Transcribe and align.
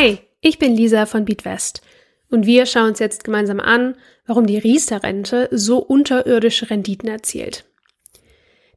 Hi, 0.00 0.16
ich 0.40 0.58
bin 0.58 0.74
Lisa 0.74 1.04
von 1.04 1.26
Beatwest 1.26 1.82
und 2.30 2.46
wir 2.46 2.64
schauen 2.64 2.88
uns 2.88 3.00
jetzt 3.00 3.22
gemeinsam 3.22 3.60
an, 3.60 3.96
warum 4.24 4.46
die 4.46 4.56
Riester-Rente 4.56 5.50
so 5.50 5.76
unterirdische 5.76 6.70
Renditen 6.70 7.06
erzielt. 7.06 7.66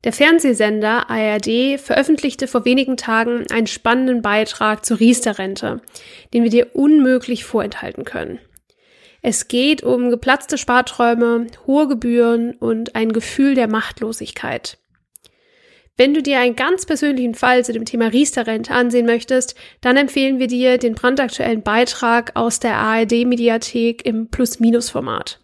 Der 0.03 0.11
Fernsehsender 0.11 1.09
ARD 1.09 1.79
veröffentlichte 1.79 2.45
vor 2.49 2.65
wenigen 2.65 2.97
Tagen 2.97 3.45
einen 3.53 3.67
spannenden 3.67 4.21
Beitrag 4.21 4.83
zur 4.83 4.99
Riester-Rente, 4.99 5.79
den 6.33 6.43
wir 6.43 6.49
dir 6.49 6.75
unmöglich 6.75 7.45
vorenthalten 7.45 8.03
können. 8.03 8.39
Es 9.21 9.47
geht 9.47 9.81
um 9.81 10.09
geplatzte 10.09 10.57
Sparträume, 10.57 11.47
hohe 11.65 11.87
Gebühren 11.87 12.51
und 12.55 12.95
ein 12.95 13.13
Gefühl 13.13 13.55
der 13.55 13.69
Machtlosigkeit. 13.69 14.77
Wenn 15.95 16.15
du 16.15 16.23
dir 16.23 16.39
einen 16.39 16.55
ganz 16.55 16.87
persönlichen 16.87 17.35
Fall 17.35 17.63
zu 17.63 17.71
dem 17.71 17.85
Thema 17.85 18.07
Riester-Rente 18.07 18.73
ansehen 18.73 19.05
möchtest, 19.05 19.55
dann 19.81 19.95
empfehlen 19.95 20.39
wir 20.39 20.47
dir 20.47 20.79
den 20.79 20.95
brandaktuellen 20.95 21.61
Beitrag 21.61 22.31
aus 22.35 22.59
der 22.59 22.77
ARD-Mediathek 22.77 24.03
im 24.03 24.29
Plus-Minus-Format. 24.29 25.39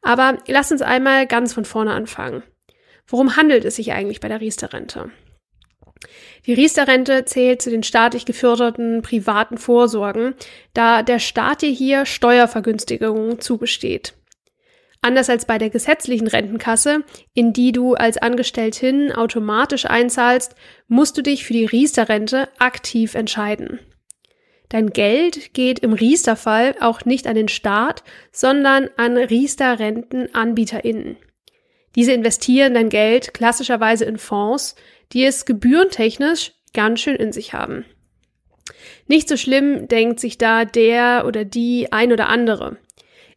Aber 0.00 0.38
lass 0.46 0.72
uns 0.72 0.80
einmal 0.80 1.26
ganz 1.26 1.52
von 1.52 1.66
vorne 1.66 1.92
anfangen. 1.92 2.42
Worum 3.06 3.36
handelt 3.36 3.66
es 3.66 3.76
sich 3.76 3.92
eigentlich 3.92 4.20
bei 4.20 4.28
der 4.28 4.40
Riester-Rente? 4.40 5.10
Die 6.46 6.54
Riester-Rente 6.54 7.24
zählt 7.26 7.60
zu 7.60 7.70
den 7.70 7.82
staatlich 7.82 8.24
geförderten 8.24 9.02
privaten 9.02 9.58
Vorsorgen, 9.58 10.34
da 10.72 11.02
der 11.02 11.18
Staat 11.18 11.62
dir 11.62 11.70
hier 11.70 12.06
Steuervergünstigungen 12.06 13.40
zugesteht. 13.40 14.14
Anders 15.02 15.30
als 15.30 15.44
bei 15.44 15.58
der 15.58 15.70
gesetzlichen 15.70 16.26
Rentenkasse, 16.26 17.04
in 17.32 17.52
die 17.52 17.72
du 17.72 17.94
als 17.94 18.18
Angestelltin 18.18 19.12
automatisch 19.12 19.86
einzahlst, 19.86 20.54
musst 20.88 21.16
du 21.16 21.22
dich 21.22 21.44
für 21.44 21.52
die 21.52 21.66
Riester-Rente 21.66 22.48
aktiv 22.58 23.14
entscheiden. 23.14 23.78
Dein 24.68 24.90
Geld 24.90 25.54
geht 25.54 25.78
im 25.78 25.92
Riester-Fall 25.92 26.74
auch 26.80 27.04
nicht 27.04 27.28
an 27.28 27.36
den 27.36 27.48
Staat, 27.48 28.02
sondern 28.32 28.90
an 28.96 29.16
Riester-RentenanbieterInnen. 29.16 31.16
Diese 31.94 32.12
investieren 32.12 32.74
dein 32.74 32.88
Geld 32.88 33.32
klassischerweise 33.32 34.04
in 34.04 34.18
Fonds, 34.18 34.74
die 35.12 35.24
es 35.24 35.44
gebührentechnisch 35.44 36.52
ganz 36.74 37.00
schön 37.00 37.16
in 37.16 37.32
sich 37.32 37.54
haben. 37.54 37.84
Nicht 39.06 39.28
so 39.28 39.36
schlimm 39.36 39.88
denkt 39.88 40.20
sich 40.20 40.36
da 40.36 40.64
der 40.64 41.24
oder 41.26 41.44
die 41.44 41.92
ein 41.92 42.12
oder 42.12 42.28
andere. 42.28 42.76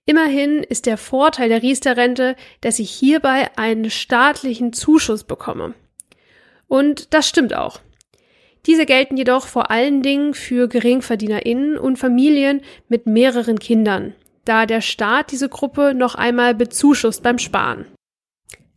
Immerhin 0.10 0.64
ist 0.64 0.88
der 0.88 0.98
Vorteil 0.98 1.50
der 1.50 1.62
Riester-Rente, 1.62 2.36
dass 2.62 2.80
ich 2.80 2.90
hierbei 2.90 3.52
einen 3.58 3.92
staatlichen 3.92 4.74
Zuschuss 4.74 5.24
bekomme. 5.24 5.76
Und 6.68 7.14
das 7.14 7.30
stimmt 7.30 7.54
auch. 7.54 7.80
Diese 8.66 8.88
gelten 8.88 9.18
jedoch 9.18 9.46
vor 9.46 9.70
allen 9.70 10.02
Dingen 10.02 10.34
für 10.34 10.68
GeringverdienerInnen 10.68 11.78
und 11.78 11.98
Familien 11.98 12.62
mit 12.88 13.06
mehreren 13.06 13.60
Kindern, 13.60 14.16
da 14.46 14.66
der 14.66 14.82
Staat 14.82 15.32
diese 15.32 15.48
Gruppe 15.48 15.94
noch 15.94 16.16
einmal 16.16 16.56
bezuschusst 16.56 17.22
beim 17.22 17.38
Sparen. 17.38 17.86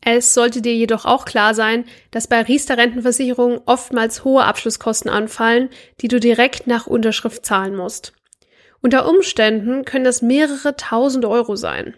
Es 0.03 0.35
sollte 0.35 0.61
dir 0.61 0.77
jedoch 0.77 1.07
auch 1.07 1.25
klar 1.25 1.55
sein, 1.55 1.87
dass 2.11 2.27
bei 2.27 2.43
Riester-Rentenversicherungen 2.43 3.63
oftmals 3.65 4.23
hohe 4.25 4.45
Abschlusskosten 4.45 5.11
anfallen, 5.11 5.71
die 6.03 6.09
du 6.09 6.21
direkt 6.21 6.67
nach 6.67 6.87
Unterschrift 6.87 7.47
zahlen 7.47 7.75
musst. 7.75 8.13
Unter 8.83 9.09
Umständen 9.09 9.85
können 9.85 10.05
das 10.05 10.23
mehrere 10.23 10.77
tausend 10.77 11.25
Euro 11.25 11.57
sein. 11.57 11.95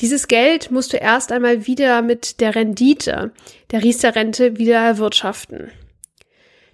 Dieses 0.00 0.28
Geld 0.28 0.70
musst 0.70 0.92
du 0.92 0.98
erst 0.98 1.32
einmal 1.32 1.66
wieder 1.66 2.02
mit 2.02 2.40
der 2.40 2.54
Rendite 2.54 3.32
der 3.72 3.82
Riester-Rente 3.82 4.58
wieder 4.58 4.78
erwirtschaften. 4.78 5.72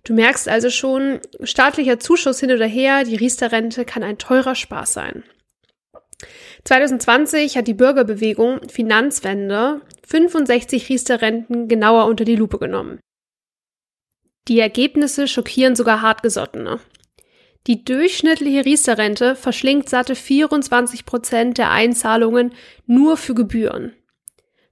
Du 0.03 0.13
merkst 0.13 0.49
also 0.49 0.69
schon, 0.69 1.21
staatlicher 1.43 1.99
Zuschuss 1.99 2.41
hin 2.41 2.53
oder 2.53 2.67
her, 2.67 3.05
die 3.05 3.17
Riester-Rente 3.17 3.87
kann 3.87 4.03
ein 4.03 4.19
teurer 4.19 4.55
Spaß 4.55 4.93
sein. 4.93 5.23
2020 6.65 7.57
hat 7.57 7.67
die 7.67 7.75
Bürgerbewegung 7.75 8.69
Finanzwende 8.69 9.81
65 10.07 10.89
Riester-Renten 10.89 11.69
genauer 11.69 12.07
unter 12.07 12.25
die 12.25 12.37
Lupe 12.37 12.59
genommen. 12.59 13.01
Die 14.49 14.61
Ergebnisse 14.61 15.27
schockieren 15.27 15.77
sogar 15.77 16.03
Hartgesottene. 16.03 16.81
Die 17.67 17.83
durchschnittliche 17.83 18.65
Riester-Rente 18.65 19.37
verschlingt 19.37 19.89
satte 19.89 20.15
24 20.15 21.07
Prozent 21.07 21.57
der 21.57 21.71
Einzahlungen 21.71 22.53
nur 22.87 23.17
für 23.17 23.35
Gebühren. 23.35 23.95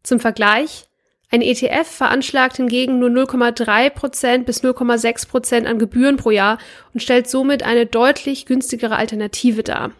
Zum 0.03 0.21
Vergleich, 0.21 0.85
ein 1.31 1.41
ETF 1.41 1.89
veranschlagt 1.89 2.59
hingegen 2.59 2.99
nur 2.99 3.09
0,3 3.09 3.89
Prozent 3.89 4.45
bis 4.45 4.63
0,6 4.63 5.29
Prozent 5.29 5.67
an 5.67 5.79
Gebühren 5.79 6.19
pro 6.19 6.31
Jahr 6.31 6.59
und 6.93 7.01
stellt 7.01 7.31
somit 7.31 7.63
eine 7.63 7.87
deutlich 7.87 8.45
günstigere 8.45 8.97
Alternative 8.97 9.63
dar. 9.63 9.93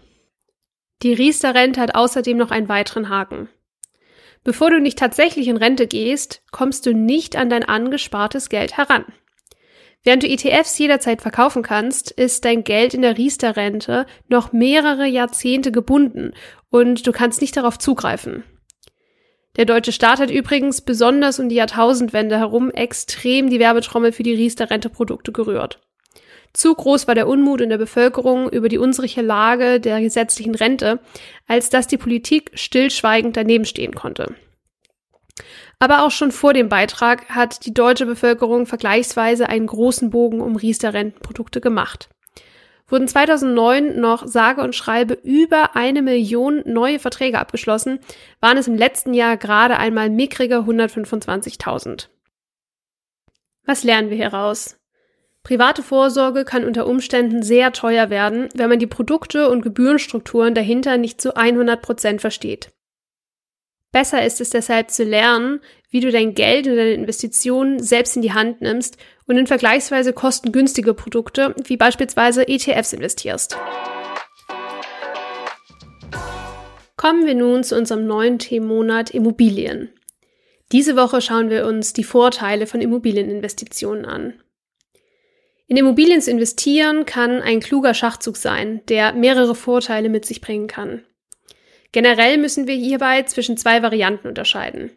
Die 1.03 1.15
Riester-Rente 1.15 1.81
hat 1.81 1.95
außerdem 1.95 2.37
noch 2.37 2.51
einen 2.51 2.69
weiteren 2.69 3.09
Haken. 3.09 3.49
Bevor 4.45 4.71
du 4.71 4.81
nicht 4.81 4.99
tatsächlich 4.99 5.49
in 5.49 5.57
Rente 5.57 5.87
gehst, 5.87 6.43
kommst 6.51 6.85
du 6.85 6.93
nicht 6.93 7.37
an 7.37 7.49
dein 7.49 7.65
angespartes 7.65 8.51
Geld 8.51 8.77
heran. 8.77 9.07
Während 10.05 10.25
du 10.25 10.29
ETFs 10.29 10.79
jederzeit 10.79 11.23
verkaufen 11.23 11.63
kannst, 11.63 12.11
ist 12.11 12.45
dein 12.45 12.65
Geld 12.65 12.93
in 12.93 13.03
der 13.03 13.17
Riester-Rente 13.17 14.07
noch 14.29 14.53
mehrere 14.53 15.07
Jahrzehnte 15.07 15.71
gebunden 15.71 16.33
und 16.71 17.07
du 17.07 17.13
kannst 17.13 17.41
nicht 17.41 17.57
darauf 17.57 17.79
zugreifen. 17.79 18.43
Der 19.57 19.65
deutsche 19.65 19.93
Staat 19.93 20.19
hat 20.19 20.31
übrigens 20.31 20.81
besonders 20.81 21.39
um 21.39 21.49
die 21.49 21.55
Jahrtausendwende 21.57 22.39
herum 22.39 22.71
extrem 22.71 23.51
die 23.51 23.61
Werbetrommel 23.61 24.11
für 24.13 24.23
die 24.23 24.35
Riester-Rente-Produkte 24.35 25.31
gerührt. 25.31 25.79
Zu 26.53 26.75
groß 26.75 27.07
war 27.07 27.15
der 27.15 27.29
Unmut 27.29 27.61
in 27.61 27.71
der 27.71 27.79
Bevölkerung 27.79 28.51
über 28.51 28.69
die 28.69 28.79
unsichere 28.79 29.25
Lage 29.25 29.79
der 29.79 30.01
gesetzlichen 30.01 30.55
Rente, 30.55 31.01
als 31.47 31.71
dass 31.71 31.87
die 31.87 31.97
Politik 31.97 32.51
stillschweigend 32.55 33.37
daneben 33.37 33.65
stehen 33.65 33.95
konnte. 33.95 34.35
Aber 35.79 36.05
auch 36.05 36.11
schon 36.11 36.31
vor 36.31 36.53
dem 36.53 36.69
Beitrag 36.69 37.29
hat 37.29 37.67
die 37.67 37.75
deutsche 37.75 38.07
Bevölkerung 38.07 38.67
vergleichsweise 38.67 39.49
einen 39.49 39.67
großen 39.67 40.11
Bogen 40.11 40.41
um 40.41 40.57
Riester-Rentenprodukte 40.57 41.61
gemacht. 41.61 42.09
Wurden 42.89 43.09
2009 43.09 43.99
noch 43.99 44.27
sage 44.27 44.61
und 44.61 44.75
schreibe 44.75 45.15
über 45.15 45.77
eine 45.77 46.03
Million 46.03 46.63
neue 46.67 46.99
Verträge 46.99 47.39
abgeschlossen, 47.39 48.01
waren 48.41 48.59
es 48.59 48.69
im 48.69 48.77
letzten 48.77 49.15
Jahr 49.15 49.37
gerade 49.39 49.79
einmal 49.79 50.11
mickrige 50.11 50.57
125.000. 50.59 52.09
Was 53.65 53.83
lernen 53.83 54.11
wir 54.11 54.17
hieraus? 54.17 54.77
Private 55.43 55.83
Vorsorge 55.83 56.45
kann 56.45 56.65
unter 56.65 56.87
Umständen 56.87 57.43
sehr 57.43 57.73
teuer 57.73 58.11
werden, 58.11 58.49
wenn 58.55 58.69
man 58.69 58.79
die 58.79 58.87
Produkte 58.87 59.49
und 59.49 59.63
Gebührenstrukturen 59.63 60.55
dahinter 60.55 60.99
nicht 60.99 61.21
zu 61.21 61.35
100 61.35 61.83
Prozent 61.83 62.21
versteht. 62.21 62.73
Besser 63.93 64.25
ist 64.25 64.41
es 64.41 64.49
deshalb 64.49 64.91
zu 64.91 65.05
lernen, 65.05 65.61
wie 65.91 66.01
du 66.01 66.11
dein 66.11 66.35
Geld 66.35 66.67
und 66.67 66.77
deine 66.77 66.95
Investitionen 66.95 67.83
selbst 67.83 68.17
in 68.17 68.23
die 68.23 68.33
Hand 68.33 68.63
nimmst 68.63 68.97
und 69.27 69.37
in 69.37 69.47
vergleichsweise 69.47 70.15
kostengünstige 70.15 70.95
Produkte 70.95 71.55
wie 71.65 71.77
beispielsweise 71.77 72.49
ETFs 72.49 72.95
investierst. 72.95 73.55
Kommen 76.97 77.27
wir 77.27 77.35
nun 77.35 77.65
zu 77.65 77.77
unserem 77.77 78.07
neuen 78.07 78.39
Themenmonat 78.39 79.11
Immobilien. 79.11 79.91
Diese 80.73 80.97
Woche 80.97 81.21
schauen 81.21 81.51
wir 81.51 81.67
uns 81.67 81.93
die 81.93 82.05
Vorteile 82.05 82.67
von 82.67 82.81
Immobilieninvestitionen 82.81 84.07
an. 84.07 84.41
In 85.67 85.77
Immobilien 85.77 86.23
zu 86.23 86.31
investieren 86.31 87.05
kann 87.05 87.43
ein 87.43 87.61
kluger 87.61 87.93
Schachzug 87.93 88.39
sein, 88.39 88.81
der 88.89 89.13
mehrere 89.13 89.55
Vorteile 89.55 90.09
mit 90.09 90.25
sich 90.25 90.41
bringen 90.41 90.67
kann. 90.67 91.03
Generell 91.93 92.39
müssen 92.39 92.67
wir 92.67 92.75
hierbei 92.75 93.23
zwischen 93.23 93.57
zwei 93.57 93.83
Varianten 93.83 94.29
unterscheiden. 94.29 94.91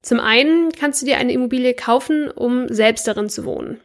Zum 0.00 0.18
einen 0.18 0.72
kannst 0.72 1.00
du 1.00 1.06
dir 1.06 1.18
eine 1.18 1.32
Immobilie 1.32 1.74
kaufen, 1.74 2.30
um 2.30 2.68
selbst 2.68 3.06
darin 3.06 3.28
zu 3.28 3.44
wohnen. 3.44 3.80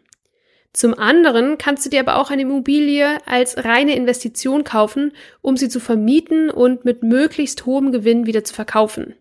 Zum 0.73 0.97
anderen 0.97 1.57
kannst 1.57 1.85
du 1.85 1.89
dir 1.89 1.99
aber 1.99 2.17
auch 2.17 2.31
eine 2.31 2.43
Immobilie 2.43 3.17
als 3.25 3.63
reine 3.63 3.95
Investition 3.95 4.63
kaufen, 4.63 5.11
um 5.41 5.57
sie 5.57 5.69
zu 5.69 5.79
vermieten 5.79 6.49
und 6.49 6.85
mit 6.85 7.03
möglichst 7.03 7.65
hohem 7.65 7.91
Gewinn 7.91 8.25
wieder 8.25 8.43
zu 8.43 8.53
verkaufen. 8.53 9.15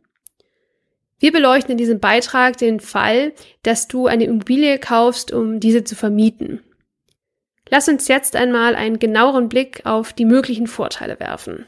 Wir 1.18 1.32
beleuchten 1.32 1.72
in 1.72 1.78
diesem 1.78 1.98
Beitrag 1.98 2.58
den 2.58 2.78
Fall, 2.78 3.32
dass 3.62 3.88
du 3.88 4.06
eine 4.06 4.24
Immobilie 4.24 4.78
kaufst, 4.78 5.32
um 5.32 5.60
diese 5.60 5.82
zu 5.82 5.94
vermieten. 5.94 6.60
Lass 7.68 7.88
uns 7.88 8.06
jetzt 8.06 8.36
einmal 8.36 8.74
einen 8.74 8.98
genaueren 8.98 9.48
Blick 9.48 9.80
auf 9.84 10.12
die 10.12 10.26
möglichen 10.26 10.66
Vorteile 10.66 11.18
werfen. 11.18 11.66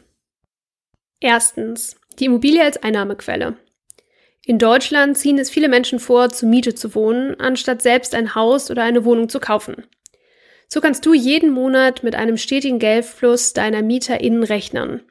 Erstens. 1.20 1.96
Die 2.18 2.26
Immobilie 2.26 2.62
als 2.62 2.82
Einnahmequelle. 2.82 3.56
In 4.44 4.58
Deutschland 4.58 5.18
ziehen 5.18 5.38
es 5.38 5.50
viele 5.50 5.68
Menschen 5.68 5.98
vor, 5.98 6.30
zur 6.30 6.48
Miete 6.48 6.74
zu 6.74 6.94
wohnen, 6.94 7.38
anstatt 7.38 7.82
selbst 7.82 8.14
ein 8.14 8.34
Haus 8.34 8.70
oder 8.70 8.82
eine 8.82 9.04
Wohnung 9.04 9.28
zu 9.28 9.40
kaufen. 9.40 9.84
So 10.68 10.80
kannst 10.80 11.04
du 11.06 11.14
jeden 11.14 11.50
Monat 11.50 12.02
mit 12.02 12.14
einem 12.14 12.36
stetigen 12.36 12.78
Geldfluss 12.78 13.52
deiner 13.52 13.82
MieterInnen 13.82 14.42
rechnen. 14.42 15.02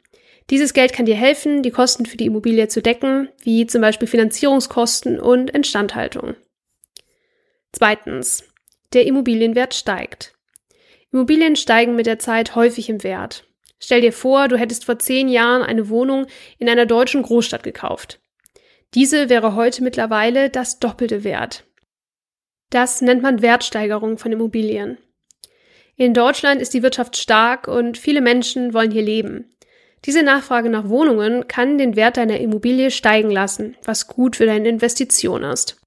Dieses 0.50 0.74
Geld 0.74 0.94
kann 0.94 1.06
dir 1.06 1.16
helfen, 1.16 1.62
die 1.62 1.72
Kosten 1.72 2.06
für 2.06 2.16
die 2.16 2.28
Immobilie 2.28 2.68
zu 2.68 2.82
decken, 2.82 3.30
wie 3.42 3.68
zum 3.68 3.82
Beispiel 3.82 4.08
Finanzierungskosten 4.08 5.20
und 5.20 5.50
Instandhaltung. 5.50 6.36
Zweitens. 7.74 8.44
Der 8.94 9.06
Immobilienwert 9.06 9.74
steigt. 9.74 10.34
Immobilien 11.12 11.58
steigen 11.58 11.96
mit 11.96 12.06
der 12.06 12.20
Zeit 12.20 12.56
häufig 12.56 12.88
im 12.88 13.04
Wert. 13.04 13.47
Stell 13.80 14.02
dir 14.02 14.14
vor, 14.14 14.48
du 14.48 14.58
hättest 14.58 14.86
vor 14.86 15.00
zehn 15.00 15.30
Jahren 15.30 15.62
eine 15.62 15.90
Wohnung 15.90 16.28
in 16.58 16.70
einer 16.70 16.86
deutschen 16.86 17.22
Großstadt 17.22 17.64
gekauft. 17.64 18.20
Diese 18.94 19.30
wäre 19.30 19.56
heute 19.56 19.84
mittlerweile 19.84 20.50
das 20.50 20.80
doppelte 20.80 21.24
Wert. 21.24 21.66
Das 22.70 23.02
nennt 23.02 23.22
man 23.22 23.42
Wertsteigerung 23.42 24.18
von 24.18 24.32
Immobilien. 24.32 24.98
In 25.96 26.14
Deutschland 26.14 26.62
ist 26.62 26.74
die 26.74 26.84
Wirtschaft 26.84 27.18
stark 27.18 27.68
und 27.68 27.98
viele 27.98 28.22
Menschen 28.22 28.74
wollen 28.74 28.92
hier 28.92 29.02
leben. 29.02 29.56
Diese 30.06 30.22
Nachfrage 30.22 30.70
nach 30.70 30.90
Wohnungen 30.90 31.48
kann 31.48 31.78
den 31.78 31.96
Wert 31.96 32.18
deiner 32.18 32.40
Immobilie 32.40 32.92
steigen 32.92 33.32
lassen, 33.32 33.76
was 33.84 34.08
gut 34.08 34.36
für 34.36 34.46
deine 34.46 34.70
Investition 34.70 35.44
ist. 35.44 35.82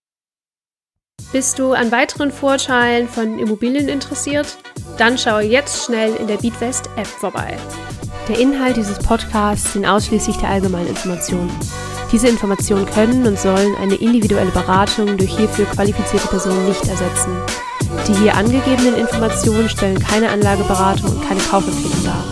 Bist 1.33 1.59
du 1.61 1.73
an 1.73 1.93
weiteren 1.93 2.33
Vorteilen 2.33 3.09
von 3.09 3.39
Immobilien 3.39 3.89
interessiert? 3.89 4.59
Dann 5.01 5.17
schaue 5.17 5.41
jetzt 5.41 5.87
schnell 5.87 6.15
in 6.17 6.27
der 6.27 6.37
Beatwest 6.37 6.91
App 6.97 7.07
vorbei. 7.07 7.57
Der 8.29 8.39
Inhalt 8.39 8.77
dieses 8.77 8.99
Podcasts 8.99 9.73
sind 9.73 9.87
ausschließlich 9.87 10.37
der 10.37 10.51
allgemeinen 10.51 10.89
Informationen. 10.89 11.51
Diese 12.13 12.29
Informationen 12.29 12.85
können 12.85 13.27
und 13.27 13.39
sollen 13.39 13.75
eine 13.77 13.95
individuelle 13.95 14.51
Beratung 14.51 15.17
durch 15.17 15.35
hierfür 15.35 15.65
qualifizierte 15.65 16.29
Personen 16.29 16.69
nicht 16.69 16.87
ersetzen. 16.87 17.35
Die 18.09 18.15
hier 18.17 18.35
angegebenen 18.35 18.95
Informationen 18.95 19.71
stellen 19.71 19.99
keine 20.01 20.29
Anlageberatung 20.29 21.13
und 21.13 21.27
keine 21.27 21.41
Kaufempfehlung 21.41 22.05
dar. 22.05 22.23